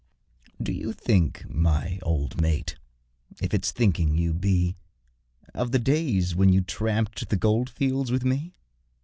[0.59, 2.75] Do you think, my old mate
[3.39, 4.75] (if it's thinking you be),
[5.53, 8.55] Of the days when you tramped to the goldfields with me?